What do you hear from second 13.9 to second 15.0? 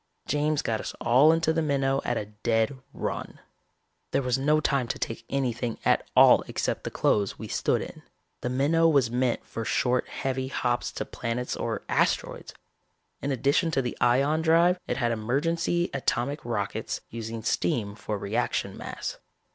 ion drive it